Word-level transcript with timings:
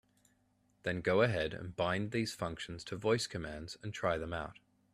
Then 0.81 1.01
go 1.01 1.21
ahead 1.21 1.53
and 1.53 1.75
bind 1.75 2.09
these 2.09 2.33
functions 2.33 2.83
to 2.85 2.95
voice 2.95 3.27
commands 3.27 3.77
and 3.83 3.93
try 3.93 4.17
them 4.17 4.33
out. 4.33 4.57